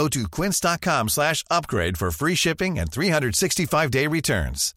[0.00, 4.72] Go to quince.com slash upgrade for free shipping and 365-day returns.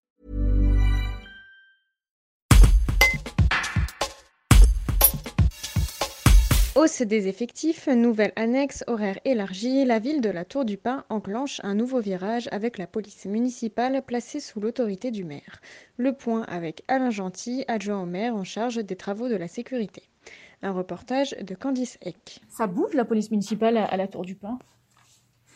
[6.75, 11.61] Hausse des effectifs, nouvelle annexe, horaire élargi, la ville de la Tour du Pin enclenche
[11.63, 15.61] un nouveau virage avec la police municipale placée sous l'autorité du maire.
[15.95, 20.03] Le point avec Alain Gentil, adjoint au maire en charge des travaux de la sécurité.
[20.63, 22.41] Un reportage de Candice Eck.
[22.49, 24.59] Ça bouge la police municipale à la Tour du Pin?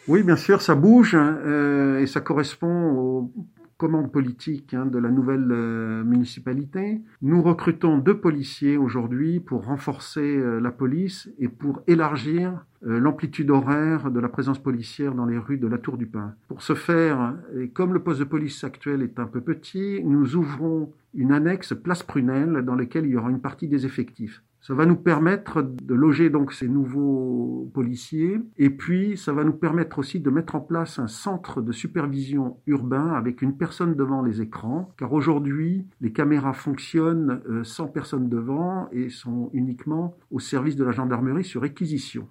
[0.08, 3.34] Oui, bien sûr, ça bouge euh, et ça correspond aux
[3.76, 7.02] commandes politiques hein, de la nouvelle euh, municipalité.
[7.22, 14.12] Nous recrutons deux policiers aujourd'hui pour renforcer euh, la police et pour élargir l'amplitude horaire
[14.12, 16.36] de la présence policière dans les rues de la Tour du Pin.
[16.48, 20.36] Pour ce faire, et comme le poste de police actuel est un peu petit, nous
[20.36, 24.44] ouvrons une annexe place Prunelle dans laquelle il y aura une partie des effectifs.
[24.68, 29.54] Ça va nous permettre de loger donc ces nouveaux policiers et puis ça va nous
[29.54, 34.22] permettre aussi de mettre en place un centre de supervision urbain avec une personne devant
[34.22, 40.40] les écrans car aujourd'hui les caméras fonctionnent euh, sans personne devant et sont uniquement au
[40.40, 42.28] service de la gendarmerie sur réquisition.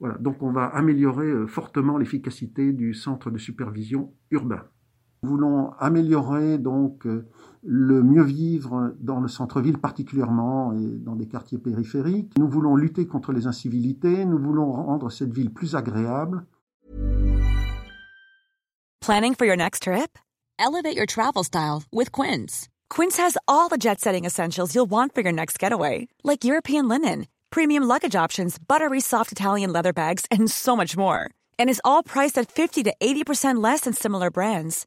[0.00, 4.62] Voilà, donc on va améliorer euh, fortement l'efficacité du centre de supervision urbain.
[5.24, 7.26] Nous voulons améliorer donc euh,
[7.62, 12.30] le mieux vivre dans le centre-ville particulièrement et dans des quartiers périphériques.
[12.36, 16.44] Nous voulons lutter contre les incivilités, nous voulons rendre cette ville plus agréable.
[19.00, 20.18] Planning for your next trip?
[20.58, 22.68] Elevate your travel style with Quince.
[22.90, 27.28] Quince has all the jet-setting essentials you'll want for your next getaway, like European linen,
[27.48, 31.30] premium luggage options, buttery soft Italian leather bags, and so much more.
[31.58, 34.86] And is all priced at 50 to 80% less than similar brands.